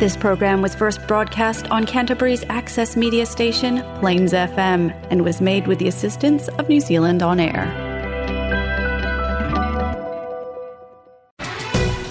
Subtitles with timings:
[0.00, 5.66] This program was first broadcast on Canterbury's access media station, Plains FM, and was made
[5.66, 7.64] with the assistance of New Zealand On Air.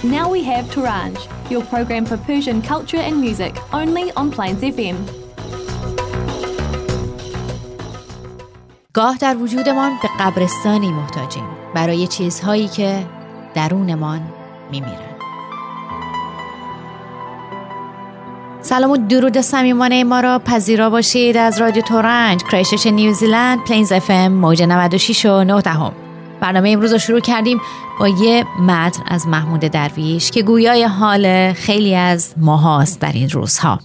[0.02, 1.16] Now we have Turanj,
[1.50, 4.96] your program for Persian culture and music, only on Plains FM.
[8.92, 11.44] گاه در وجودمان به قبرستانی محتاجیم
[11.74, 13.06] برای چیزهایی که
[13.54, 14.20] درونمان
[14.70, 15.09] میمیرن
[18.71, 24.31] سلام و درود صمیمانه ما را پذیرا باشید از رادیو ترنج کرایستچرچ نیوزیلند Plains FM
[24.31, 25.93] موج 96 و 9 دهم.
[26.41, 27.61] برنامه امروز رو شروع کردیم
[27.99, 33.79] با یه متن از محمود درویش که گویای حال خیلی از ماهاست در این روزها.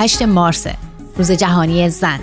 [0.00, 0.66] 8 مارس
[1.16, 2.20] روز جهانی زن.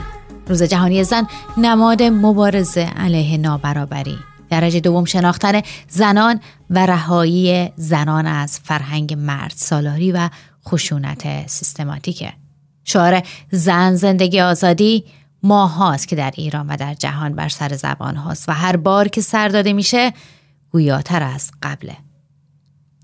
[0.47, 4.17] روز جهانی زن نماد مبارزه علیه نابرابری.
[4.49, 10.29] درجه دوم شناختن زنان و رهایی زنان از فرهنگ مرد سالاری و
[10.67, 12.33] خشونت سیستماتیکه.
[12.83, 15.05] شعار زن زندگی آزادی
[15.43, 19.07] ماه هاست که در ایران و در جهان بر سر زبان هاست و هر بار
[19.07, 20.13] که سر داده میشه
[20.71, 21.97] گویاتر از قبله.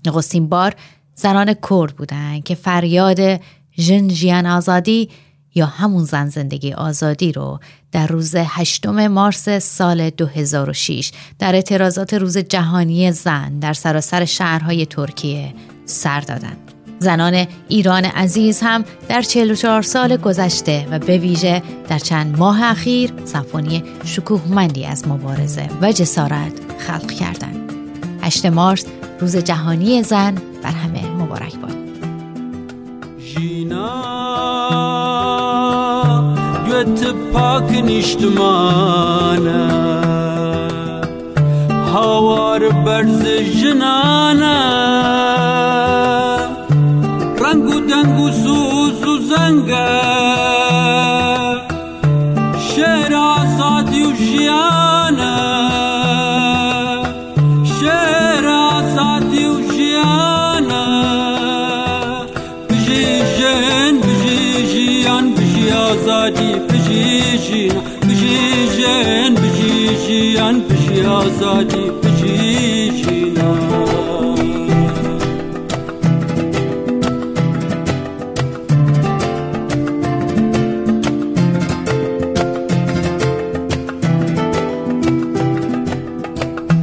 [0.06, 0.74] نخستین بار
[1.14, 3.40] زنان کرد بودند که فریاد
[3.78, 5.08] ژن جیان آزادی
[5.54, 7.60] یا همون زن زندگی آزادی رو
[7.92, 15.54] در روز هشتم مارس سال 2006 در اعتراضات روز جهانی زن در سراسر شهرهای ترکیه
[15.86, 16.70] سر دادند.
[16.98, 23.12] زنان ایران عزیز هم در 44 سال گذشته و به ویژه در چند ماه اخیر
[23.24, 27.72] سمفونی شکوهمندی از مبارزه و جسارت خلق کردند.
[28.22, 28.84] 8 مارس
[29.20, 31.83] روز جهانی زن بر همه مبارک باد.
[33.34, 33.90] Jina
[36.66, 39.62] Götü pak niştumana
[41.92, 44.56] Havar berzi jinana
[47.40, 49.88] Rangu dengu suzu zanga
[52.74, 54.93] Şehrazat yujiyana
[71.14, 73.54] آزادی بجیجینا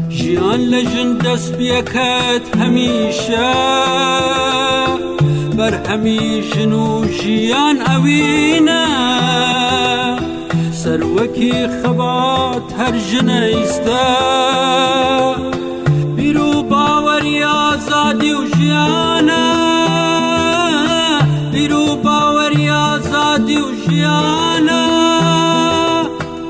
[0.09, 3.51] جیان لجن دست بیکت همیشه.
[5.57, 8.83] بر همیشن و ژیان ئەوینە
[10.91, 14.07] سەروەکی خەبات هەر ژنەیستە
[16.15, 19.47] بیر و باوەری ئازادی و ژیانە
[21.53, 24.83] بیر و باوەری ئازادی و ژیانە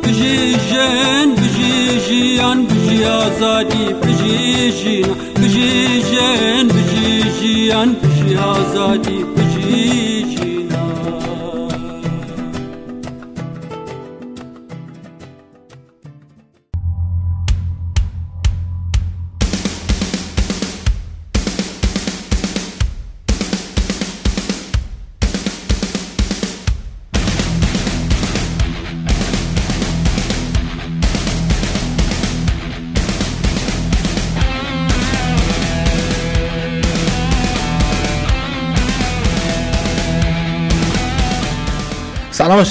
[0.03, 1.75] بژی ژن بژی
[2.05, 5.73] ژیان بژی ئازادی بژی ژینا بژی
[6.09, 10.10] ژن بژی ژیان بژی ئازادی بژی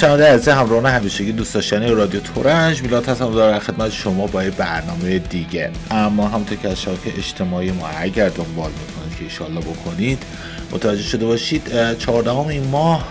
[0.01, 3.35] شنونده عزیز همراهان همیشگی دوست داشتنی رادیو ترنج میلاد هستم.
[3.35, 5.71] در خدمت شما با یه برنامه دیگه.
[5.91, 10.23] اما همونطور که از شبکه اجتماعی ما اگر دنبال می‌کنید که ایشالله بکنید
[10.71, 13.07] متوجه شده باشید چهاردهم این ماه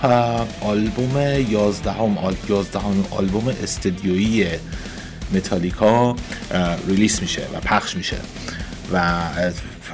[0.60, 1.16] آلبوم
[1.50, 2.16] یازدهم
[2.48, 4.46] یازدهم آلبوم استدیویی
[5.34, 6.16] متالیکا
[6.88, 8.16] release میشه و پخش میشه.
[8.92, 9.20] و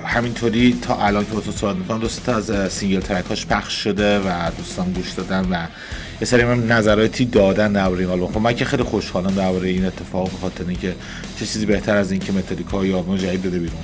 [0.07, 4.93] همینطوری تا الان که تو صحبت می‌کنم دوست از single ترکاش پخش شده و دوستان
[4.93, 5.67] گوش دادن و
[6.21, 8.33] یه سری من نظراتی دادن درباره این آلبوم.
[8.33, 10.95] خب من که خیلی خوشحالم درباره این اتفاق به خاطر اینکه
[11.39, 13.83] چه چیزی بهتر از اینکه متالیکا یا آلبوم جدید بده بیرون.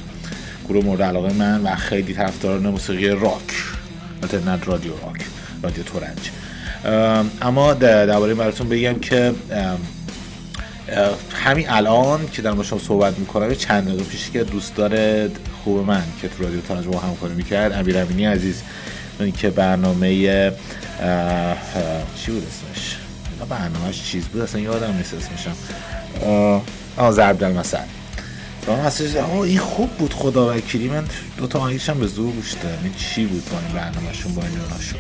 [0.69, 3.43] گروه مورد علاقه من و خیلی طرفداران موسیقی راک.
[4.47, 5.25] نه رادیو راک
[5.63, 6.31] رادیو تورنج.
[7.43, 9.35] اما درباره براتون بگم که
[11.35, 15.31] همین الان که در شما صحبت می‌کنم چند دقیقه پیش که دوست داره
[15.65, 18.63] خوب من که تو رادیو تورنج با همکاری می‌کرد امیر امینی عزیز.
[19.37, 20.09] که برنامه
[22.17, 22.97] چی بود اسمش؟
[23.49, 25.57] برنامهش چیز بود اصلا یادم نیست اسمشم.
[26.97, 27.79] آه ضرب در مثل
[29.19, 31.05] آه این خوب بود خدا وکیلی من
[31.37, 32.79] دو تا آهنگش هم به زور گوش دادم.
[32.85, 34.97] این چی بود با این برنامهشون با این شد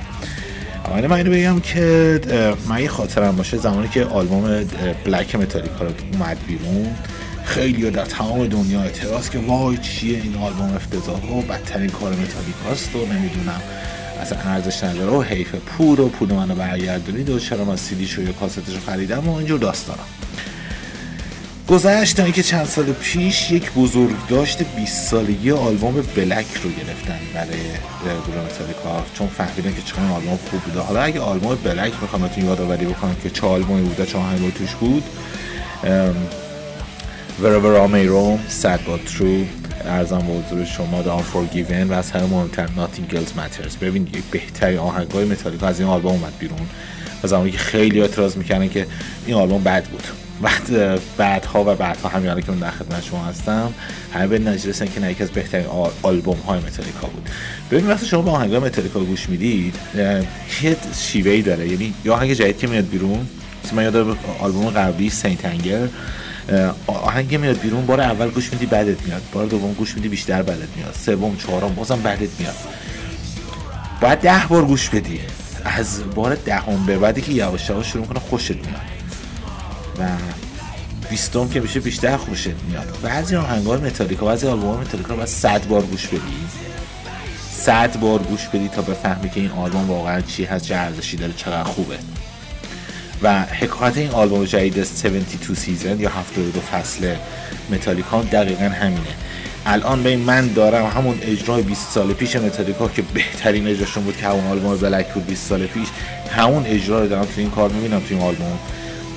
[0.84, 2.20] اما من اینو بگم که
[2.68, 3.56] من یه خاطرم باشه.
[3.56, 4.64] زمانی که آلبوم
[5.04, 6.94] بلک متالیکا رو اومد بیرون
[7.44, 12.96] خیلی در تمام دنیا اعتراض که وای چیه این آلبوم افتضاح و بدترین کار متالیکاست
[12.96, 13.60] و نمی‌دونم.
[14.22, 18.32] اصلا ارزش نداره و حیف پول و پول منو برگردونید و چرا من سیدیشو یا
[18.32, 20.04] کاستشو خریدم و اینجور داستانم
[21.68, 27.18] گذشت تا اینکه چند سال پیش یک بزرگ داشت 20 سالگی آلبوم بلک رو گرفتن
[27.34, 27.58] برای
[28.26, 30.80] گروه متالیکا چون فهمیدن که چقدر آلبوم خوب بوده.
[30.80, 34.74] حالا اگه آلبوم بلک می‌خوام بهتون یادآوری بکنم که چه آلبومی بوده چه آهنگی توش
[34.74, 35.04] بود.
[37.42, 39.02] Wherever I May Roam Sad But
[39.86, 43.76] عرضم به حضور شما The Unforgiven و از همه مهمتر Nothing Else Matters.
[43.80, 46.58] ببین یک بهترین آهنگ های متالیکا از این آلبوم اومد بیرون
[47.24, 48.86] و زمانی که خیلی اعتراض می‌کنن که
[49.26, 50.02] این آلبوم بد بود.
[50.42, 53.72] بعد بعدها و بعدها همین که من در خدمت شما هستم
[54.14, 55.66] همه به نتیجه که یکی از بهترین
[56.02, 57.28] آلبوم های متالیکا بود.
[57.70, 59.74] ببین وقتی شما به آهنگ متالیکا گوش می‌دید
[60.62, 61.68] یه شیوهی داره.
[61.68, 63.26] یعنی یا آهنگ جدید که میاد بیرون
[63.72, 63.96] من یاد
[64.40, 65.44] آلبوم قبلی St.
[65.44, 65.88] Anger
[66.86, 69.22] آهنگ میاد بیرون بار اول گوش میدی بعدت میاد.
[69.32, 70.94] بار دوم گوش میدی بیشتر بعدت میاد.
[71.06, 72.56] سوم چهارم بازم بعدت میاد.
[74.00, 75.20] باید ده بار گوش بدی.
[75.64, 78.80] از بار دهم به بعدی که یواش یواش شروع کنه خوشت میاد.
[79.98, 80.08] و
[81.10, 82.98] بیستم که میشه بیشتر خوشت میاد.
[83.02, 86.46] بعضی آهنگ های متالیکا بعضی آلبوم متالیکا باید صد بار گوش بدی.
[87.52, 91.32] صد بار گوش بدی تا بفهمی که این آلبوم واقعا چی هست چه ارزشی داره
[91.32, 91.98] چقدر خوبه.
[93.22, 97.14] و حکایت این آلبوم جدید 72 Seasons یا 72 فصل
[97.70, 99.00] متالیکا دقیقا همینه.
[99.66, 104.26] الان به من دارم همون اجرای 20 سال پیش متالیکا که بهترین اجراشون بود که
[104.26, 105.88] همون آلبوم Black بود 20 سال پیش.
[106.30, 108.58] همون اجرا رو دارم تو این کار می‌بینم تو این آلبوم.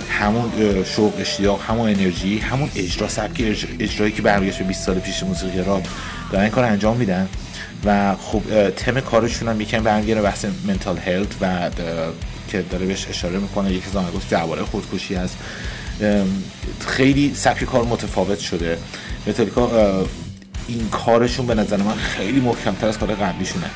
[0.09, 0.51] همون
[0.83, 3.41] شوق اشتیاق همون انرژی همون اجرا سبک
[3.79, 5.81] اجرایی که برمیگشت به 20 سال پیش موسیقی را
[6.31, 7.27] دارن این کار انجام میدن.
[7.85, 11.69] و خب تم کارشون هم یکم برمیگرده بحث mental health و
[12.47, 15.37] که داره بهش اشاره می‌کنه یکی از آهنگاش درباره خودکشی هست.
[16.87, 18.77] خیلی سبک کار متفاوت شده.
[19.27, 20.05] متالیکا
[20.67, 23.69] این کارشون به نظر من خیلی محکمتر از کار قبلیشونه.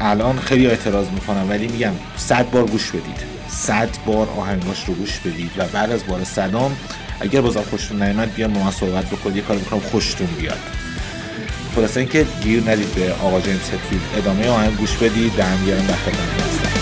[0.00, 3.40] الان خیلی اعتراض می‌کنم ولی میگم صد بار گوش بدید.
[3.48, 6.76] صد بار آهنگاش رو گوش بدید و بعد از بار صدام
[7.20, 9.36] اگر بازم خوشتون نیومد بیان من صحبت بکنید.
[9.36, 10.58] یه کار می‌کنم خوشتون بیاد.
[11.74, 13.58] خلاصه اینکه گیر ندید به آقا جیمز
[14.16, 15.36] ادامه آهنگ گوش بدید.
[15.36, 16.79] در هم در هستم.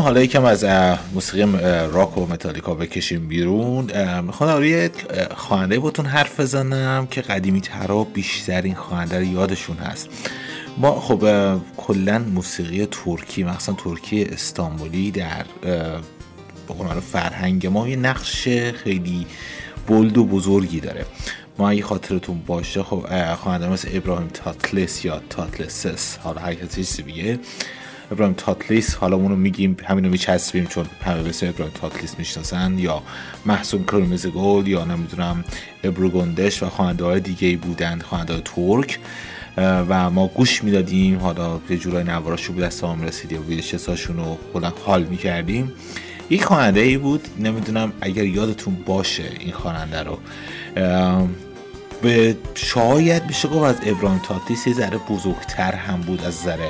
[0.00, 0.64] حالا یکم از
[1.14, 1.58] موسیقی
[1.92, 3.90] راک و متالیکا بکشیم بیرون.
[4.20, 4.90] می‌خوام روی
[5.36, 10.08] خواننده باتون حرف بزنم که قدیمی ترا بیشترین خواننده رو یادشون هست.
[10.78, 11.28] ما خب
[11.76, 15.44] کلا موسیقی ترکی مثلا ترکی استانبولی در
[16.68, 18.48] بقول فرهنگ ما یه نقش
[18.84, 19.26] خیلی
[19.86, 21.04] بلد و بزرگی داره.
[21.58, 27.38] ما اگه خاطرتون باشه خب خواننده مثل ابراهیم تاتلس یا تاتلسس حالا هر کسی بیگه
[28.10, 33.02] ابراهیم تاتلیس حالا اونو میگیم همینو میچسبیم چون همه بسیار ابراهیم تاتلیس می‌شناسن یا
[33.46, 35.44] محسون کرمیز گل یا نمی‌دونم
[35.84, 38.98] ابروگندش و خواننده های دیگه ای بودن خواننده ترک
[39.58, 41.18] و ما گوش می‌دادیم.
[41.18, 45.72] حالا یه جورای نواراشو بود دستمون رسید یا ویلشساشون رو کلا حال می‌کردیم.
[46.30, 50.18] یک خواننده ای بود نمی‌دونم اگر یادتون باشه این خواننده رو.
[52.02, 56.68] به شاید میشه گفت از ابراهیم تاتیس یه ذره بزرگتر هم بود از ذره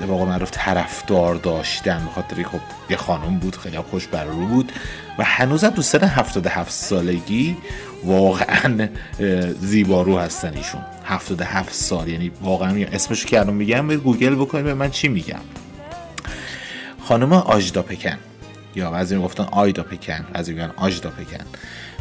[0.00, 4.72] به قول معروف طرفدار داشتن خاطر خب یه خانم بود خیلی خوش بر بود
[5.18, 7.56] و هنوزم تو سن 77 سالگی
[8.04, 8.88] واقعا
[9.60, 10.80] زیبارو هستن ایشون.
[11.04, 15.40] 77 سال یعنی واقعا اسمشو که الان میگم به گوگل بکنید به من چی میگم؟
[17.02, 18.18] خانم آجدا پکن.
[18.74, 21.44] یا بعضی می‌گفتن آیدا پکن بعضی میگن آجدا پکن.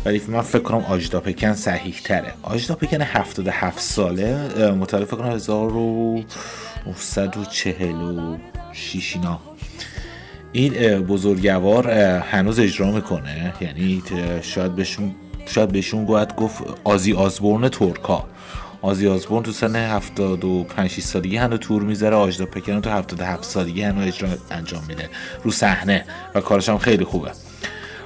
[0.06, 4.36] ولی من فکر کنم آجدا پکن صحیح تره آجدا پکن 77 ساله
[4.72, 5.72] متعرف کنم 1000
[6.88, 9.40] 946 اینا.
[10.52, 13.54] این بزرگوار هنوز اجرا می‌کنه.
[13.62, 14.04] یعنی
[14.42, 18.26] شاید بهشون شاید بهشون باید گفت آزی آزبورن ترکا.
[18.82, 22.16] آزی آزبورن تو سن 75 سالگی هنو تور می‌ذاره.
[22.16, 25.10] آجدا پکن تو 77 سالگی هنو اجرا انجام میده.
[25.44, 26.06] رو صحنه.
[26.36, 27.32] و کارش هم خیلی خوبه.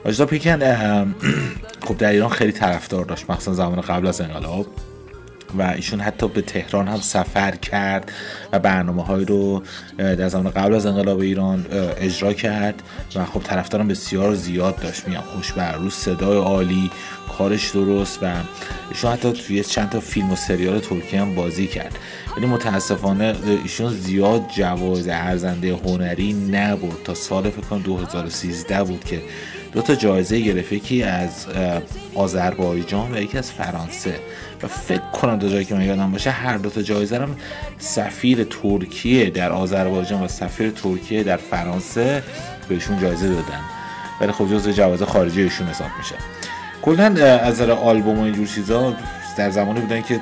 [0.06, 0.60] آجدا پکن
[1.88, 3.30] خب در ایران خیلی طرفدار داشت.
[3.30, 4.68] مخصوصا زمان قبل از انقلاب.
[5.58, 8.12] و ایشون حتی به تهران هم سفر کرد
[8.52, 9.64] و برنامه های رو
[9.98, 11.66] در زمان قبل از انقلاب ایران
[11.98, 12.84] اجرا کرد
[13.16, 15.08] و خب طرفدارم بسیار زیاد داشت.
[15.08, 16.92] میگم خوش بر روز صدای عالی
[17.38, 18.34] کارش درست و
[18.90, 21.98] ایشون حتی توی چند تا فیلم و سریال ترکی هم بازی کرد.
[22.38, 27.02] ولی متاسفانه ایشون زیاد جواز ارزنده هنری نبود.
[27.04, 29.22] تا سال فکر کنم 2013 بود که
[29.76, 31.46] دو تا جایزه گرفت یکی از
[32.16, 34.20] آذربایجان و یکی از فرانسه.
[34.64, 37.36] و فکر کنم دو جایی که من یادم باشه هر دو تا جایزه هم
[37.80, 42.24] سفیر ترکیه در آذربایجان و سفیر ترکیه در فرانسه
[42.70, 43.62] بهشون جایزه دادن.
[44.22, 46.16] ولی خب جزو خارجی ایشون حساب میشه.
[46.82, 48.96] کلا از نظر آلبوم و اینجور چیزا
[49.38, 50.20] در زمانی بودن که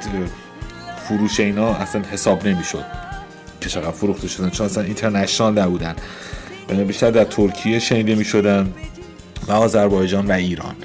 [1.07, 2.85] فروش اینا اصلا حساب نمی‌شد.
[3.61, 4.49] که چقدر فروخته شدن.
[4.49, 5.95] چون اصلا اینترنشنال نبودن.
[6.87, 8.73] بیشتر در ترکیه شنیده می‌شدن.
[9.47, 10.75] و آذربایجان و ایران.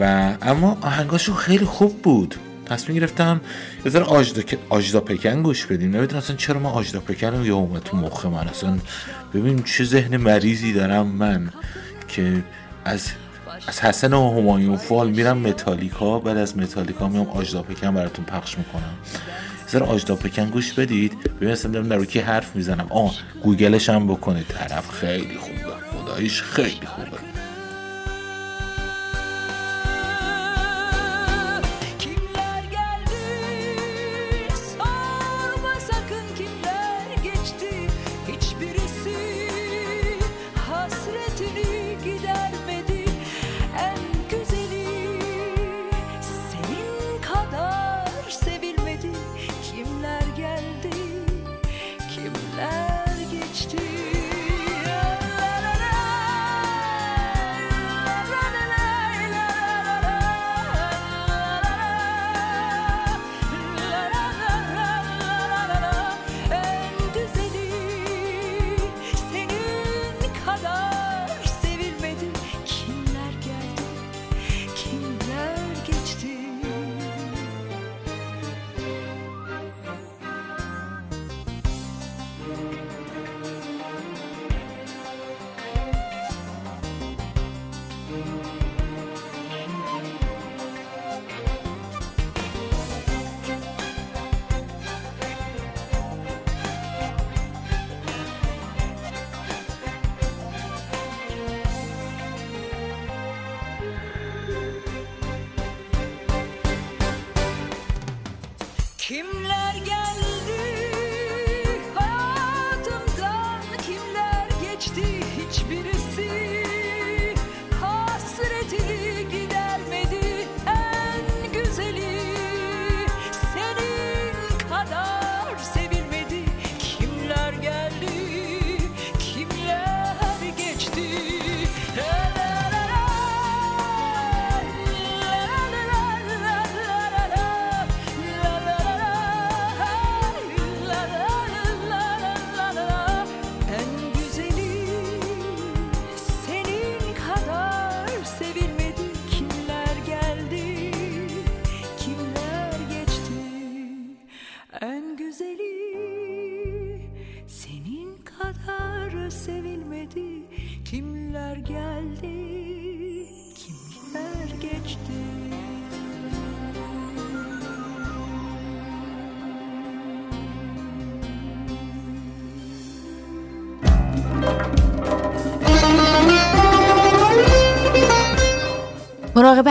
[0.00, 2.34] و اما آهنگاشون خیلی خوب بود.
[2.66, 3.40] تصمیم گرفتم
[3.84, 5.96] یه ذره آجدا, آجدا پکن گوش بدیم.
[5.96, 8.48] نمی‌دونم اصلا چرا ما آجدا پکن رو یه اومد تو مخ من.
[8.48, 8.78] اصلا
[9.34, 11.52] ببین چه ذهن مریضی دارم من
[12.08, 12.42] که
[12.84, 13.08] از
[13.66, 16.18] از حسن و همایون فال میرم متالیکا.
[16.18, 18.94] بعد از متالیکا میام آجدا پکن براتون پخش می‌کنم.
[19.70, 21.12] ذره آجدا پکن گوش بدید.
[21.36, 22.86] ببین اصلا دارم در روکی حرف می‌زنم.
[22.90, 24.46] آه گوگلش هم بکنید.
[24.48, 26.04] طرف خیلی خوبه.
[26.04, 27.25] خدایش خیلی خوبه.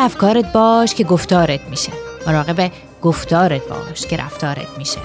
[0.06, 1.92] افکارت باش که گفتارت میشه.
[2.28, 2.72] مراقب
[3.02, 5.00] گفتارت باش که رفتارت میشه.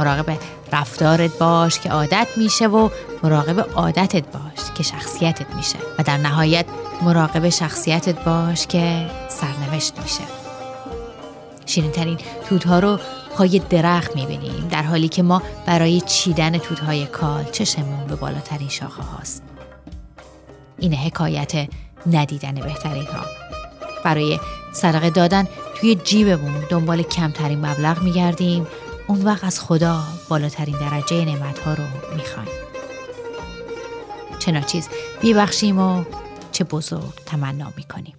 [0.00, 0.38] مراقب
[0.72, 2.88] رفتارت باش که عادت میشه و
[3.22, 5.78] مراقب عادتت باش که شخصیتت میشه.
[5.98, 6.66] و در نهایت
[7.02, 10.24] مراقب شخصیتت باش که سرنوشت میشه.
[11.66, 12.18] شیرین ترین
[12.48, 12.98] توتها رو
[13.36, 19.02] پای درخت می‌بینیم در حالی که ما برای چیدن توتهای کال چشمون به بالاترین شاخه
[19.02, 19.42] هاست.
[20.78, 21.68] این حکایت
[22.06, 23.39] ندیدن بهترین ها
[24.04, 24.40] برای
[24.72, 25.48] صدقه دادن
[25.80, 26.64] توی جیبمون.
[26.68, 28.66] دنبال کمترین مبلغ میگردیم.
[29.06, 31.84] اون وقت از خدا بالاترین درجه نعمت ها رو
[32.16, 32.48] می‌خوایم.
[34.38, 34.88] چه ناچیز
[35.20, 36.04] بیبخشیم و
[36.52, 38.16] چه بزرگ تمنا می‌کنیم.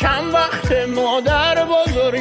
[0.00, 2.20] چند وقت مادر بزرگ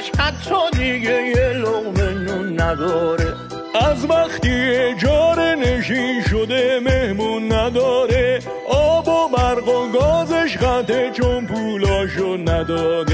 [0.00, 3.34] سفرش حتی دیگه یه لغمه نون نداره.
[3.74, 8.40] از وقتی اجاره نشین شده مهمون نداره.
[8.68, 13.09] آب و برق و گازش قطعه چون پولاشو نداده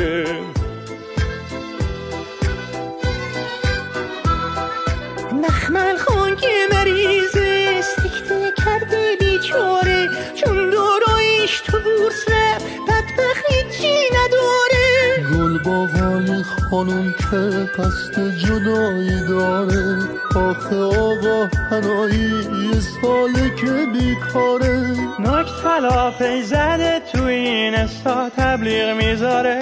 [16.71, 17.37] خانم که
[17.83, 19.99] قصد جدایی داره.
[20.37, 22.31] آخه آقا هنایی
[22.73, 24.97] یه ساله که بیکاره.
[25.21, 29.61] نک تلافی زده تو این استا تبلیغ می‌ذاره.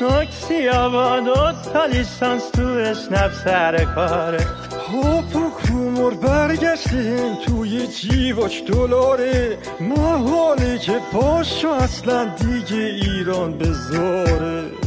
[0.00, 4.46] نک سیاه دو تا لیسانس تو اسنپ سر کاره.
[4.92, 9.58] هاپ و کومر برگشتیم توی جیواش دلاره.
[9.80, 14.79] محاله که پاشو اصلا دیگه ایران بذاره.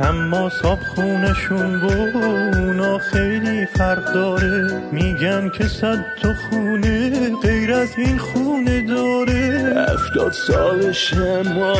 [0.00, 2.20] اما صاحب خونشون با
[2.58, 4.82] اونا خیلی فرق داره.
[4.92, 9.74] میگن که صد تا خونه غیر از این خونه داره.
[9.88, 11.72] هفتاد سالشه ما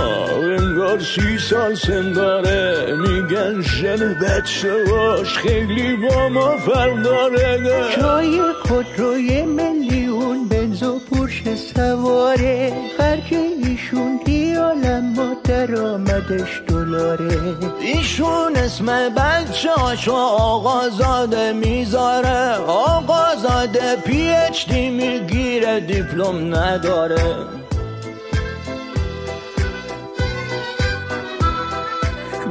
[0.42, 7.58] انگار سی سال سن داره میگن ژن بچه باش خیلی با ما فرق داره.
[8.00, 11.42] جای خودروی میلیون بنز و پرش
[11.74, 12.72] سواره.
[12.98, 16.62] خرج ایشون دیالم ما درآمدش
[16.98, 22.56] دلاره ایشون اسم بچه هاشو آقازاده می‌ذاره.
[22.66, 27.57] آقازاده پی اچ دی می‌گیره دیپلم نداره.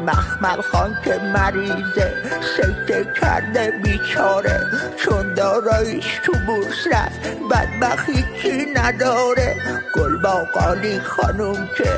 [0.08, 2.14] مخمل خان که مریضه
[2.58, 4.60] سکته کرده بیچاره
[4.98, 7.20] چون دارایش تو بورس رفت
[7.52, 9.56] بدبخت هیچی نداره؟
[9.96, 11.90] گل باقالی خانوم که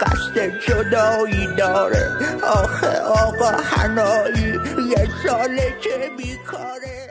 [0.00, 2.10] قصد جدایی داره.
[2.42, 7.05] آخه آقا هنایی یه ساله که بیکاره.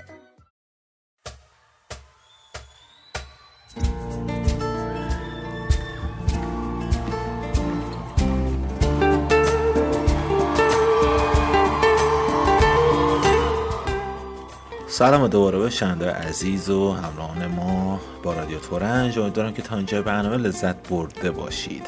[14.97, 19.19] سلام دوباره به شنده عزیز و همراهان ما با رادیو تورنج.
[19.19, 21.87] امیدوارم که تا اینجا برنامه لذت برده باشید.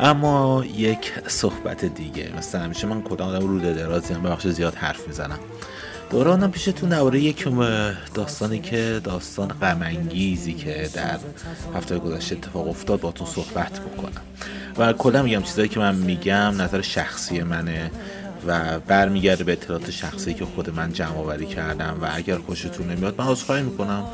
[0.00, 5.08] اما یک صحبت دیگه مثل همیشه من کدام آدم روده درازی هم بخش زیاد حرف
[5.08, 5.38] می‌زنم.
[6.10, 7.48] دوره آنم پیشتون درباره یک
[8.14, 11.18] داستانی که داستان غمانگیزی که در
[11.74, 14.22] هفته گذشته اتفاق افتاد باتون صحبت بکنم.
[14.78, 17.90] و کلا میگم چیزایی که من میگم نظر شخصی منه.
[18.46, 23.20] و برمیگرده به اطلاعات شخصی که خود من جمع آوری کردم و اگر خوشتون نمیاد
[23.20, 24.04] من عذرخواهی می‌کنم.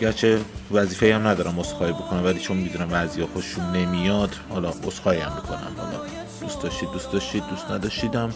[0.00, 5.32] گرچه وظیفه هم ندارم عذرخواهی بکنم ولی چون می‌دونم بعضی خوششون نمیاد حالا عذرخواهی هم
[5.34, 5.72] می‌کنم.
[5.76, 5.98] حالا
[6.40, 8.34] دوست داشتید دوست داشتید دوست نداشتیدم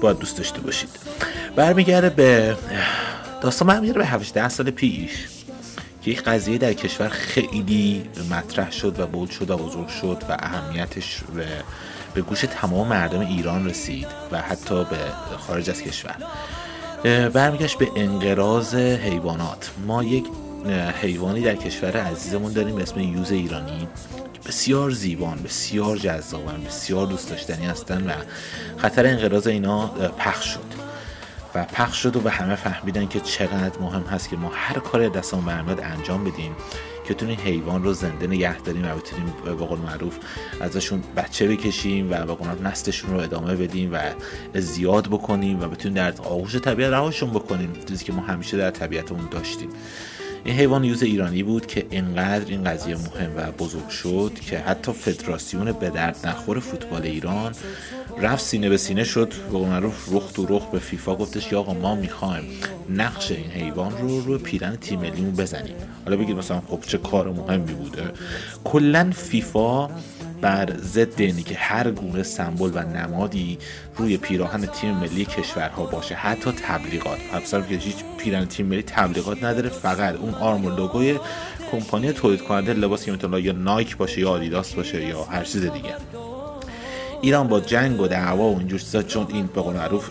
[0.00, 0.88] باید دوست داشته باشید.
[1.56, 2.56] برمیگرده به
[3.40, 5.10] داستان برمیگرده به 17 سال پیش
[6.02, 10.36] که یک قضیه در کشور خیلی مطرح شد و بود شد و بزرگ شد و
[10.40, 11.46] اهمیتش به
[12.14, 14.96] به گوش تمام مردم ایران رسید و حتی به
[15.38, 16.16] خارج از کشور.
[17.28, 19.70] برمیگشت به انقراض حیوانات.
[19.86, 20.24] ما یک
[21.02, 23.88] حیوانی در کشور عزیزمون داریم به اسم یوز ایرانی.
[24.46, 28.12] بسیار زیبان بسیار جذابن بسیار دوست داشتنی هستن و
[28.76, 29.86] خطر انقراض اینا
[30.18, 30.91] پخش شد.
[31.54, 35.08] و پخش شد و به همه فهمیدن که چقدر مهم هست که ما هر کار
[35.08, 36.56] دستمون برمیاد انجام بدیم
[37.04, 40.18] که بتونیم حیوان رو زنده نگه داریم و بتونیم به قول معروف
[40.60, 43.98] ازشون بچه بکشیم و به قول نسلشون رو ادامه بدیم و
[44.60, 49.28] زیاد بکنیم و بتونیم در آغوش طبیعت رهاشون بکنیم چیزی که ما همیشه در طبیعتمون
[49.30, 49.68] داشتیم.
[50.44, 54.92] این حیوان یوز ایرانی بود که انقدر این قضیه مهم و بزرگ شد که حتی
[54.92, 57.52] فدراسیون به درد نخور فوتبال ایران
[58.20, 59.32] رفت سینه به سینه شد.
[59.52, 62.44] به معروف رخ تو رخ به فیفا گفتش یا آقا ما می‌خوایم
[62.90, 65.74] نقش این حیوان رو روی پیرن تیم ملیمون بزنیم.
[66.04, 68.02] حالا بگید مثلا خب چه کار مهمی بوده.
[68.64, 69.90] کلا فیفا
[70.40, 73.58] بر ضد اینی که هر گونه سمبل و نمادی
[73.96, 76.14] روی پیراهن تیم ملی کشورها باشه.
[76.14, 77.18] حتی تبلیغات.
[77.42, 81.18] مثلا که هیچ پیرن تیم ملی تبلیغات نداره فقط اون آرم و لوگوی
[81.72, 85.94] کمپانی تولید کننده لباس که یا نایک باشه یا آدیداس باشه یا هر چیز دیگه.
[87.22, 90.10] ایران با جنگ و دعوا و اینجور چیزا چون این به قول معروف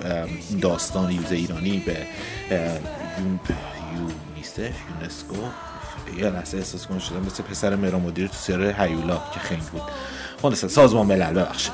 [0.62, 1.98] داستان یوز ایرانی به
[3.96, 5.36] یونیسف یونسکو
[6.18, 9.82] یه لحظه احساس کنم شدم مثل پسر مهرا مدیر تو سیاره هیولا که خنگ بود.
[10.42, 11.74] خلاصه سازمان ملل ببخشید.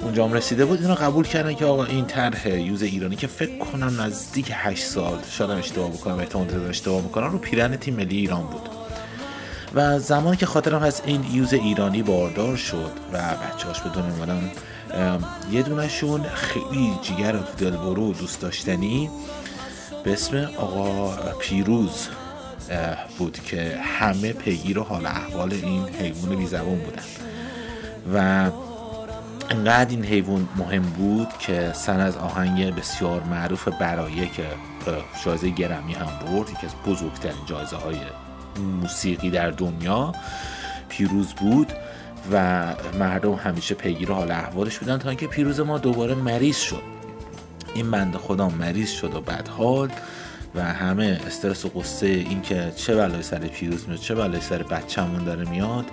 [0.00, 3.58] اونجا هم رسیده بود اینو قبول کردن که آقا این طرح یوز ایرانی که فکر
[3.58, 8.42] کنم نزدیک 8 سال شاید اشتباه بکنم احتمال اشتباه می‌کنم رو پیرن تیم ملی ایران
[8.42, 8.83] بود.
[9.74, 14.14] و زمانی که خاطرم هست این یوز ایرانی باردار شد و بچه هاش به دنیا
[14.14, 14.50] اومدن
[15.52, 19.10] یه دونشون خیلی جیگر و دلبرو دوست داشتنی
[20.04, 22.08] به اسم آقا پیروز
[23.18, 27.02] بود که همه پیگیر و حال احوال این حیوان بی زبان بودن.
[28.14, 28.50] و
[29.50, 34.44] انقدر این حیوان مهم بود که سن از آهنگ بسیار معروف برایه که
[35.24, 37.96] جایزه گرمی هم برد یکی از بزرگترین جایزه های
[38.58, 40.12] موسیقی در دنیا
[40.88, 41.72] پیروز بود
[42.32, 42.64] و
[42.98, 46.82] مردم همیشه پیگیر حال احوالش بودن تا اینکه پیروز ما دوباره مریض شد.
[47.74, 49.90] این بنده خدا مریض شد و بعد حال
[50.54, 54.62] و همه استرس و قصه این که چه بلای سر پیروز میاد چه بلای سر
[54.62, 55.84] بچه‌مون داره میاد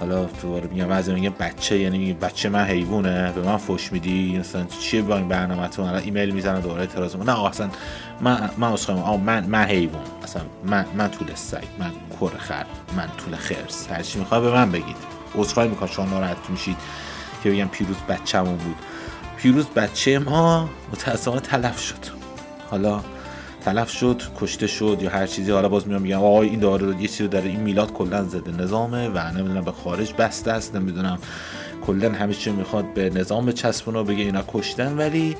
[0.00, 4.38] حالا دوباره میگم بعضی میگه بچه یعنی میگه بچه من حیوانه به من فوش میدی؟
[4.38, 7.70] مثلا چیه با این برنامه‌تون الان ایمیل می‌زنه دوباره اعتراض نه اصلا
[8.20, 10.02] من من اصلا من من حیوان.
[10.22, 13.88] اصلا من من طول سگ من کر خر من طول خرس.
[13.90, 14.96] هر چی می‌خواد به من بگید.
[15.34, 15.88] عذرخواهی می‌کنم.
[15.88, 16.76] شما ناراحت میشید
[17.42, 18.76] که بگم پیروز بچه‌مون بود.
[19.36, 22.20] پیروز بچه ما متأسفانه تلف شد.
[22.70, 23.00] حالا
[23.60, 25.50] تلف شد کشته شد یا هر چیزی.
[25.50, 29.08] حالا باز میام میگم آقای این داره یه چیزی داره این میلاد کلا زده نظامه
[29.08, 31.18] و نمی‌دونم به خارج بسته است نمی‌دونم
[31.86, 34.96] کلا همه چی می‌خواد به نظام چسبونه و بگه اینا کشتن.
[34.98, 35.36] ولی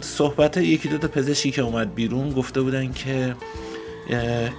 [0.00, 3.34] صحبت یکی دو تا پزشکی که اومد بیرون گفته بودن که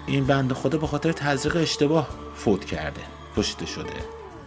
[0.08, 3.02] این بند خدا به خاطر تزریق اشتباه فوت کرده
[3.38, 3.94] کشته شده.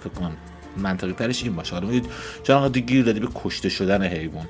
[0.00, 0.36] فکر کنم
[0.76, 1.74] منطقی ترش این باشه.
[1.74, 2.00] حالا
[2.42, 4.48] چرا گیر دادی به کشته شدن حیوان.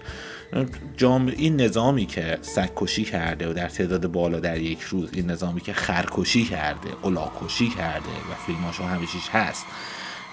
[0.97, 5.61] جام این نظامی که سگکشی کرده و در تعداد بالا در یک روز این نظامی
[5.61, 9.67] که خرکشی کرده قلاکشی کرده و فیلماشو همه هست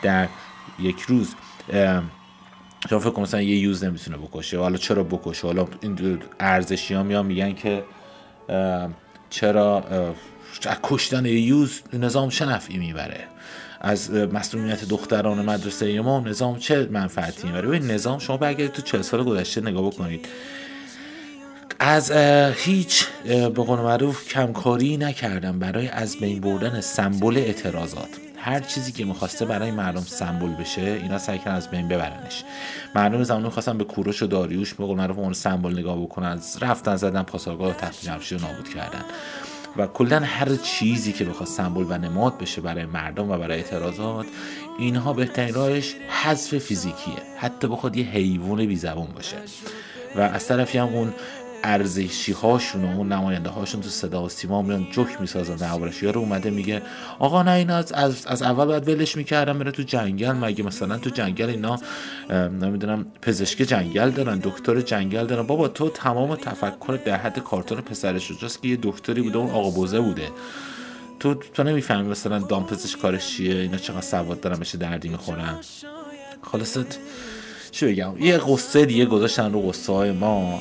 [0.02, 0.28] در
[0.80, 1.36] یک روز
[2.90, 4.60] شما فکر مثلا یه یوز نمی‌تونه بکشه.
[4.60, 7.84] حالا چرا بکشه؟ حالا این ارزشی ها میان میگن که
[9.30, 9.84] چرا
[10.84, 13.28] کشتن یه یوز نظام چه نفعی می‌بره؟
[13.84, 19.02] از مسئولیت دختران مدرسه ما نظام چه منفعتی می‌بره؟ ببین نظام شما برگردید تو چه
[19.02, 20.26] سال گذشته نگاه بکنید
[21.80, 22.12] از
[22.56, 28.10] هیچ به قول معروف کمکاری نکردم برای از بین بردن سمبل اعتراضات.
[28.38, 32.44] هر چیزی که می‌خواسته برای مردم سمبل بشه اینا سعی کردن از بین ببرنش.
[32.96, 36.96] مردم زمان خواستن به کوروش و داریوش به قول معروف اون سمبل نگاه بکنن رفتن
[36.96, 39.06] زدن پاسارگاه و تخت جمشید نابود کردن.
[39.78, 44.26] و کلا هر چیزی که بخواد سمبل و نماد بشه برای مردم و برای اعتراضات
[44.80, 47.16] اینها بهترین راهش حذف فیزیکیه.
[47.38, 49.38] حتی بخواد یه حیوان بی زبون باشه.
[50.16, 51.14] و از طرفی هم اون
[51.64, 56.50] ارزشی هاشون و نماینده هاشون تو صدا و سیما میان جوک می‌سازن دربارش یارو اومده
[56.50, 56.82] میگه
[57.20, 61.10] آقا نه اینا از, از, اول باید ولش می‌کردم بره تو جنگل مگه مثلا تو
[61.10, 61.80] جنگل اینا
[62.50, 65.48] نمی‌دونم پزشک جنگل دارن دکتر جنگل دارن.
[65.48, 69.70] بابا تو تمام تفکر در حد کارتون پسرش جاست که یه دکتری بوده اون آقا
[69.70, 70.28] بوزه بوده.
[71.20, 75.60] تو تو نمی‌فهمی مثلا دام پزشک کارش چیه اینا چقدر سواد دارن بشه دردی می‌خورن.
[76.42, 76.98] خلاصت
[77.72, 80.60] چی بگم یه قصه دیگه گذاشتن رو قصه های ما.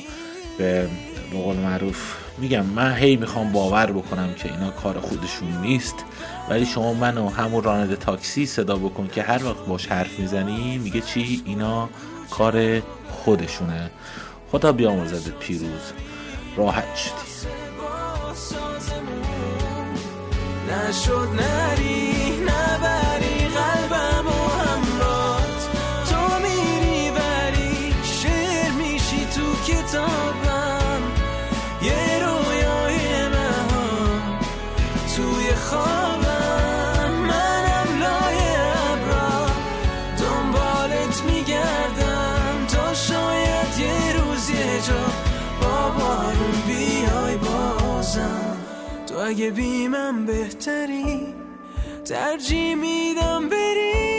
[0.57, 0.89] به
[1.33, 5.95] قول معروف میگم من هی می‌خوام باور بکنم که اینا کار خودشون نیست
[6.49, 11.01] ولی شما منو همون راننده تاکسی صدا بکن که هر وقت باش حرف می‌زنی میگه
[11.01, 11.89] چی؟ اینا
[12.29, 13.91] کار خودشونه.
[14.51, 15.91] خدا بیامرزد پیروز.
[16.57, 17.49] راحت شدی.
[20.69, 22.12] نشد نری.
[49.23, 51.33] اگه بی من بهتری
[52.05, 54.12] ترجیح میدم بری.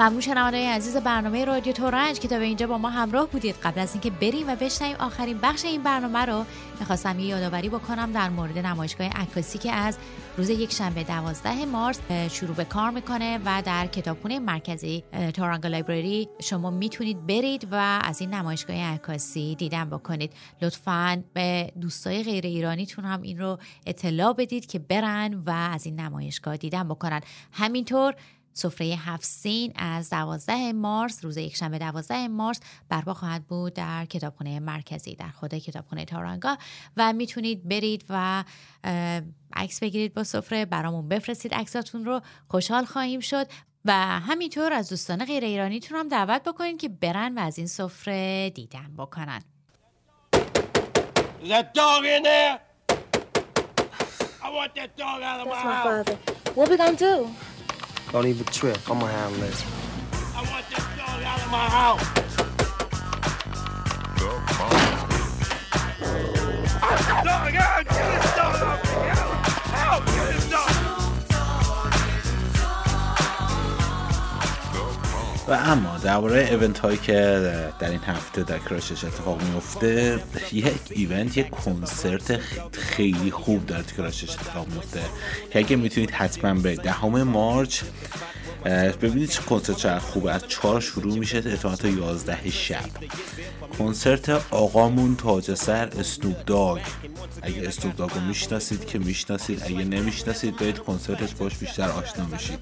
[0.00, 3.54] ممنون شنوانده عزیز برنامه رادیو تورنج که تا به اینجا با ما همراه بودید.
[3.62, 6.44] قبل از اینکه بریم و بشنویم آخرین بخش این برنامه رو
[6.80, 9.98] می‌خواستم یه یادآوری بکنم در مورد نمایشگاه عکاسی که از
[10.36, 16.28] روز یک شنبه 12 مارس شروع به کار می‌کنه و در کتابخونه مرکزی تورانگا لایبرری
[16.42, 20.32] شما می‌تونید برید و از این نمایشگاه عکاسی دیدن بکنید.
[20.62, 26.00] لطفا به دوستای غیر ایرانیتون هم این رو اطلاع بدید که برن و از این
[26.00, 27.20] نمایشگاه دیدن بکنن.
[27.52, 28.14] همینطور
[28.58, 34.60] سفره هفت سین از 12 مارس روز یکشنبه 12 مارس برپا خواهد بود در کتابخانه
[34.60, 36.56] مرکزی در خود کتابخانه تارانگا
[36.96, 38.44] و می‌تونید برید و
[39.52, 43.46] عکس بگیرید با سفره برامون بفرستید عکساتون رو خوشحال خواهیم شد
[43.84, 48.50] و همینطور از دوستان غیر ایرانیتون هم دعوت بکنید که برن و از این سفره
[48.50, 49.40] دیدن بکنن
[51.48, 52.58] That dog in there?
[54.46, 56.06] I want that dog out of my That's my house.
[56.06, 56.18] father.
[56.56, 57.14] What we gonna do?
[58.12, 58.78] Don't even trip.
[58.90, 59.62] I'm gonna handle this.
[60.34, 62.02] I want that dog out of my house.
[64.18, 65.08] Dog out!
[66.80, 68.27] Get this dog off
[75.48, 77.14] و اما درباره ایونت هایی که
[77.78, 80.20] در این هفته در کراشش اتفاق میفته
[80.52, 82.36] یک ایونت یک کنسرت
[82.72, 85.00] خیلی خوب در کراشش اتفاق میفته.
[85.50, 87.82] که اگه می‌تونید حتما به دهم مارچ
[89.02, 90.32] ببینید چه کنسرت چقدر خوبه.
[90.32, 92.84] از چهار شروع میشه احتمالا تا یازده شب.
[93.78, 96.80] کنسرت آقامون تاج سر اسنوپ داگ
[97.42, 102.58] اگه اسنوپ داگ رو می‌شناسید که می‌شناسید اگه نمی‌شناسید برید کنسرتش باش بیشتر آشنا میشید.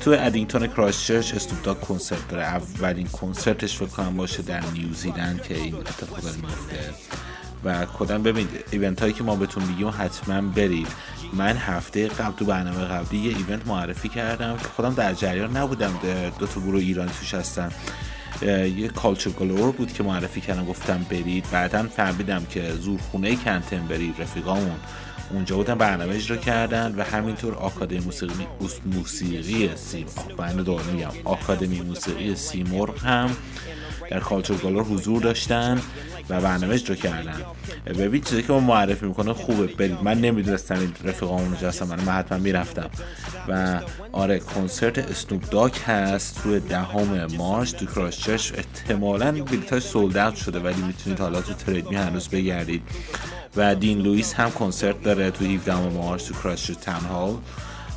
[0.00, 2.42] تو ادینگتون کرایستچرچ اسنوپ داگ کنسرت داره.
[2.42, 6.94] اولین کنسرتش فکر کنم باشه در نیوزیلند که این اتفاق داره میفته
[7.64, 10.88] و کدن ببینید ایونت هایی که ما بهتون میگیم حتما برید.
[11.32, 14.56] من هفته قبل تو برنامه قبلی یه ایونت معرفی کردم.
[14.56, 16.00] که خودم در جریان نبودم
[16.38, 17.70] دو تا گروه ایرانی توش هستن.
[18.76, 21.44] یه کالچر گلور بود که معرفی کردم گفتم برید.
[21.52, 24.76] بعدا فهمیدم که زورخونه کنتنبری رفیقامون
[25.30, 28.46] اونجا بودن برنامه اجرا کردن و همینطور آکادمی موسیقی
[28.84, 30.06] موسیقی سیم
[30.38, 30.54] من
[30.92, 33.36] میگم آکادمی موسیقی سیمرغ هم
[34.10, 35.80] در Culture Galore حضور داشتن
[36.28, 37.40] و برنامه اجرا کردن.
[37.86, 39.66] ببین چیزی که ما معرفی می‌کنه خوبه.
[39.66, 39.98] برید.
[40.02, 42.90] من نمی‌دونستم این رفیقامون اونجا هستن من, حتما می‌رفتم.
[43.48, 43.80] و
[44.12, 50.58] آره کنسرت اسنوپ داگ هست روی دهم مارچ تو کرایستچرچ احتمالا بلیطاش sold out شده
[50.58, 52.82] ولی می‌تونید حالا تو Trade Me هنوز بگردید.
[53.56, 57.42] و دین لوئیس هم کنسرت داره تو 17 مارچ تو کرایستچرچ تنها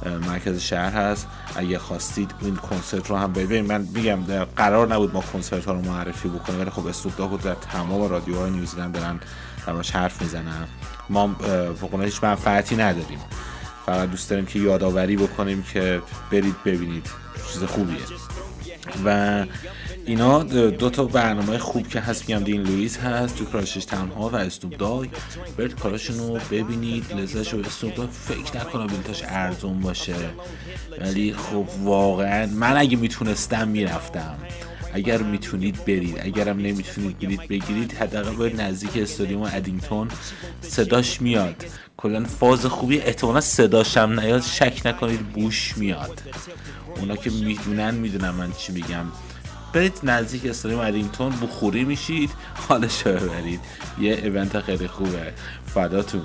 [0.05, 1.27] مرکز شهر هست.
[1.55, 4.19] اگه خواستید این کنسرت رو هم ببینید من میگم
[4.55, 8.93] قرار نبود ما کنسرت ها رو معرفی بکنیم ولی خب داگ در تمام رادیوهای نیوزیلند
[8.93, 9.19] دارن
[9.67, 10.67] درماش حرف می‌زنن.
[11.09, 11.35] ما
[11.81, 13.19] فقط هیچ منفعتی نداریم.
[13.85, 17.09] فقط دوست داریم که یادآوری بکنیم که برید ببینید.
[17.53, 17.97] چیز خوبیه.
[19.05, 19.45] و
[20.07, 24.35] اینا دو تا برنامه خوب که هست میگم دین لوئیس هست تو کراشش تنها و
[24.35, 25.09] اسنوب داگ.
[25.57, 28.09] برید کاراشون رو ببینید لذتش رو اسنوب داگ.
[28.09, 30.15] فکر نکنم بلیتاش ارزون باشه.
[31.01, 34.35] ولی خب واقعا من اگه می‌تونستم می‌رفتم.
[34.93, 36.19] اگر می‌تونید برید.
[36.21, 40.07] اگرم نمی‌تونید برید بگیرید حداقل باید نزدیک استادیوم ادینگتون.
[40.61, 41.65] صداش میاد.
[41.97, 42.99] کلا فاز خوبی.
[42.99, 44.41] احتمالا صداش هم نیاد.
[44.41, 46.21] شک نکنید بوش میاد.
[46.99, 49.05] اونا که می‌دونن می‌دونن من چی میگم.
[49.73, 52.29] برید نزدیک استادیوم ادینگتون بخوری میشید
[52.67, 53.59] حالش رو ببرید.
[53.99, 55.33] یه ایونت خیلی خوبه.
[55.65, 56.21] فداتون.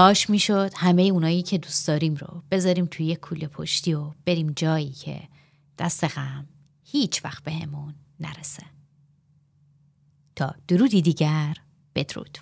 [0.00, 0.70] کاش می‌شد.
[0.76, 5.20] همه اونایی که دوست داریم رو بذاریم توی یه کوله پشتی و بریم جایی که
[5.78, 6.48] دست غم
[6.84, 8.62] هیچ وقت بهمون همون نرسه.
[10.36, 11.54] تا درودی دیگر.
[11.94, 12.38] بدرود.